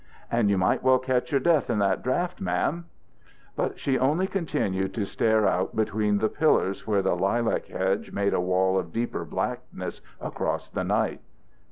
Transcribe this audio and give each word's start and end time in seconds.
"And 0.31 0.49
you 0.49 0.57
might 0.57 0.81
well 0.81 0.97
catch 0.97 1.29
your 1.29 1.39
death 1.39 1.69
in 1.69 1.77
that 1.77 2.01
draft, 2.01 2.41
ma'am." 2.41 2.85
But 3.55 3.77
she 3.79 3.99
only 3.99 4.25
continued 4.25 4.95
to 4.95 5.05
stare 5.05 5.45
out 5.47 5.75
between 5.75 6.17
the 6.17 6.27
pillars 6.27 6.87
where 6.87 7.03
the 7.03 7.15
lilac 7.15 7.67
hedge 7.67 8.11
made 8.11 8.33
a 8.33 8.41
wall 8.41 8.79
of 8.79 8.91
deeper 8.91 9.23
blackness 9.25 10.01
across 10.19 10.69
the 10.69 10.83
night. 10.83 11.21